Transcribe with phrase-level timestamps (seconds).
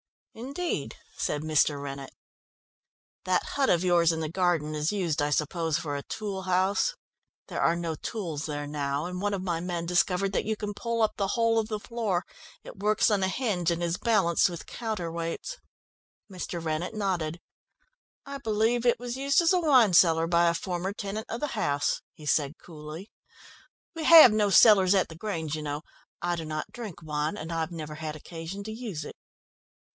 [0.33, 1.79] "Indeed!" said Mr.
[1.79, 2.09] Rennett.
[3.25, 6.95] "That hut of yours in the garden is used, I suppose, for a tool house.
[7.49, 10.73] There are no tools there now, and one of my men discovered that you can
[10.73, 12.23] pull up the whole of the floor,
[12.63, 15.57] it works on a hinge and is balanced with counter weights."
[16.31, 16.63] Mr.
[16.63, 17.39] Rennett nodded.
[18.25, 21.47] "I believe it was used as a wine cellar by a former tenant of the
[21.47, 23.11] house," he said coolly.
[23.93, 25.81] "We have no cellars at the Grange, you know.
[26.23, 29.15] I do not drink wine, and I've never had occasion to use it."